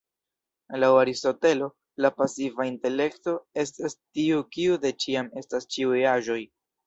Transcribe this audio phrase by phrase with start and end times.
[0.83, 1.67] Laŭ Aristotelo,
[2.05, 6.41] la pasiva intelekto "estas tiu kiu de ĉiam estas ĉiuj aĵoj".